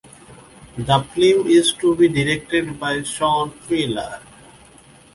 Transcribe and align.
The 0.79 0.99
film 1.13 1.45
is 1.45 1.73
to 1.73 1.95
be 1.95 2.07
directed 2.07 2.79
by 2.79 3.03
Shawn 3.03 3.51
Piller. 3.67 4.19